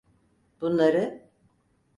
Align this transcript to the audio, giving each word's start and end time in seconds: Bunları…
Bunları… 0.61 1.29